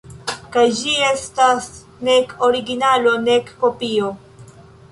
[0.53, 1.67] Kaj ĝi estas
[2.09, 4.13] nek originalo, nek kopio.